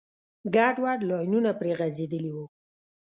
[0.55, 2.45] ګډوډ لاینونه پرې غځېدلي وو.